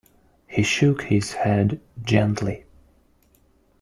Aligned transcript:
He 0.47 0.63
shook 0.63 1.03
his 1.03 1.33
head 1.33 1.79
gently. 2.01 2.65